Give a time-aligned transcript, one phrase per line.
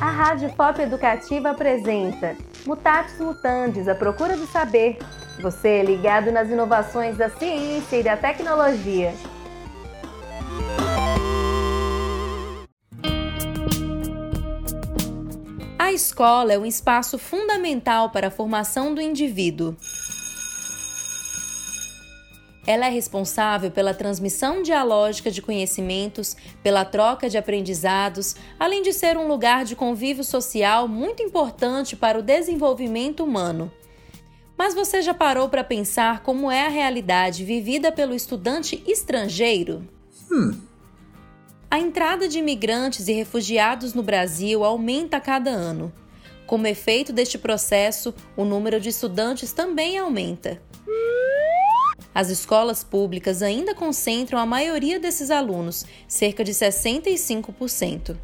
[0.00, 4.98] A Rádio Pop Educativa apresenta Mutatis Mutandis, a procura do saber.
[5.42, 9.14] Você é ligado nas inovações da ciência e da tecnologia.
[15.78, 19.74] A escola é um espaço fundamental para a formação do indivíduo.
[22.66, 29.16] Ela é responsável pela transmissão dialógica de conhecimentos, pela troca de aprendizados, além de ser
[29.16, 33.72] um lugar de convívio social muito importante para o desenvolvimento humano.
[34.58, 39.88] Mas você já parou para pensar como é a realidade vivida pelo estudante estrangeiro?
[40.30, 40.60] Hum.
[41.70, 45.90] A entrada de imigrantes e refugiados no Brasil aumenta a cada ano.
[46.46, 50.60] Como efeito deste processo, o número de estudantes também aumenta.
[52.14, 58.16] As escolas públicas ainda concentram a maioria desses alunos, cerca de 65%.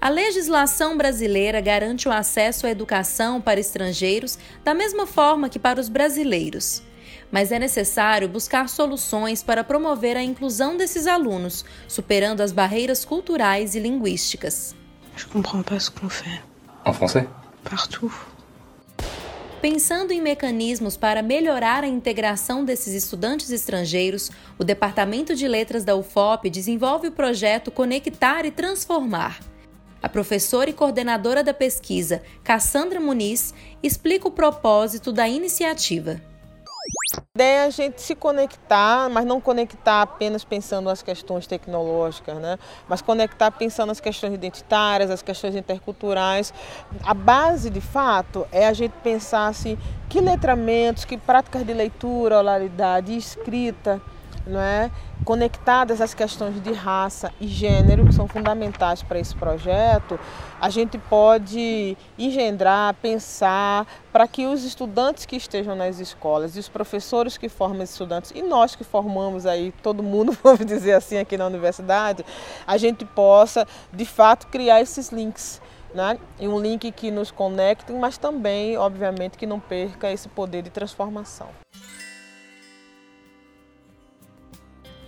[0.00, 5.80] A legislação brasileira garante o acesso à educação para estrangeiros da mesma forma que para
[5.80, 6.82] os brasileiros.
[7.30, 13.74] Mas é necessário buscar soluções para promover a inclusão desses alunos, superando as barreiras culturais
[13.74, 14.74] e linguísticas.
[15.16, 16.40] Je comprends pas ce qu'on fait.
[16.86, 17.26] En français
[17.64, 18.37] Partout.
[19.60, 25.96] Pensando em mecanismos para melhorar a integração desses estudantes estrangeiros, o Departamento de Letras da
[25.96, 29.40] UFOP desenvolve o projeto Conectar e Transformar.
[30.00, 36.22] A professora e coordenadora da pesquisa, Cassandra Muniz, explica o propósito da iniciativa.
[37.36, 42.36] A ideia é a gente se conectar, mas não conectar apenas pensando nas questões tecnológicas,
[42.38, 42.58] né?
[42.88, 46.52] mas conectar pensando nas questões identitárias, as questões interculturais.
[47.04, 52.38] A base, de fato, é a gente pensar assim, que letramentos, que práticas de leitura,
[52.38, 54.00] oralidade escrita
[54.48, 54.90] não é?
[55.28, 60.18] Conectadas às questões de raça e gênero, que são fundamentais para esse projeto,
[60.58, 66.70] a gente pode engendrar, pensar para que os estudantes que estejam nas escolas e os
[66.70, 71.18] professores que formam esses estudantes e nós que formamos aí todo mundo, vamos dizer assim,
[71.18, 72.24] aqui na universidade,
[72.66, 75.60] a gente possa de fato criar esses links.
[75.94, 76.18] Né?
[76.40, 80.70] E um link que nos conecte, mas também, obviamente, que não perca esse poder de
[80.70, 81.48] transformação.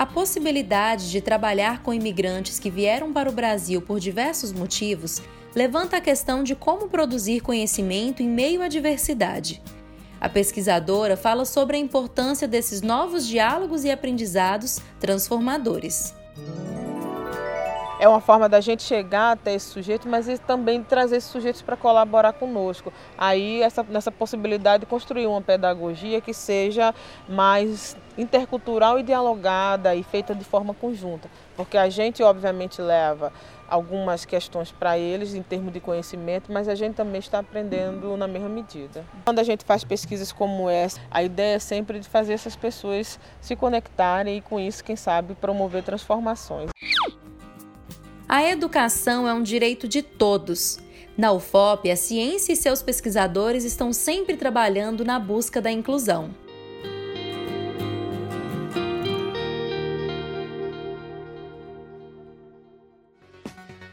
[0.00, 5.20] A possibilidade de trabalhar com imigrantes que vieram para o Brasil por diversos motivos
[5.54, 9.62] levanta a questão de como produzir conhecimento em meio à diversidade.
[10.18, 16.14] A pesquisadora fala sobre a importância desses novos diálogos e aprendizados transformadores.
[18.00, 21.76] É uma forma da gente chegar até esse sujeito, mas também trazer esses sujeitos para
[21.76, 22.90] colaborar conosco.
[23.18, 26.94] Aí, essa, nessa possibilidade de construir uma pedagogia que seja
[27.28, 33.30] mais intercultural e dialogada e feita de forma conjunta, porque a gente obviamente leva
[33.68, 38.26] algumas questões para eles em termos de conhecimento, mas a gente também está aprendendo na
[38.26, 39.04] mesma medida.
[39.26, 43.20] Quando a gente faz pesquisas como essa, a ideia é sempre de fazer essas pessoas
[43.42, 46.70] se conectarem e com isso, quem sabe, promover transformações.
[48.32, 50.78] A educação é um direito de todos.
[51.18, 56.30] Na UFOP, a ciência e seus pesquisadores estão sempre trabalhando na busca da inclusão.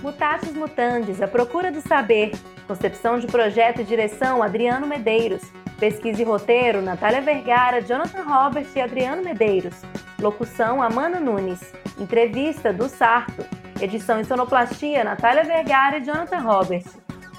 [0.00, 2.32] Mutatis Mutandis, a procura do saber.
[2.66, 5.42] Concepção de projeto e direção, Adriano Medeiros.
[5.78, 9.74] Pesquisa e roteiro, Natália Vergara, Jonathan Robert e Adriano Medeiros.
[10.18, 11.60] Locução, Amanda Nunes.
[11.98, 13.61] Entrevista, do Sarto.
[13.82, 16.84] Edição e sonoplastia, Natália Vergara e Jonathan Robert.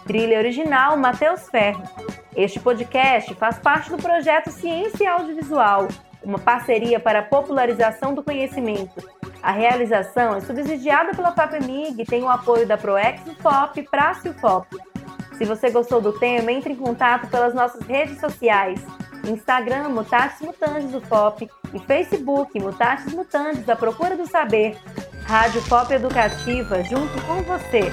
[0.05, 1.81] Trilha original, Matheus Ferro.
[2.35, 5.87] Este podcast faz parte do projeto Ciência e Audiovisual,
[6.21, 9.01] uma parceria para a popularização do conhecimento
[9.43, 14.33] a realização é subsidiada pela FAPEMIG e tem o apoio da ProEx FOP, Praça e
[14.33, 14.77] FOP.
[15.37, 18.79] Se você gostou do tema, entre em contato pelas nossas redes sociais.
[19.27, 24.77] Instagram, Mutatis Mutandis, FOP, e Facebook, Mutatis Mutandis, a procura do saber.
[25.33, 27.91] Rádio FOP Educativa, junto com você.